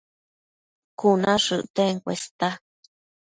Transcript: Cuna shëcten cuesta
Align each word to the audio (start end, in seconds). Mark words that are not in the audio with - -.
Cuna 0.99 1.33
shëcten 1.43 1.95
cuesta 2.03 2.47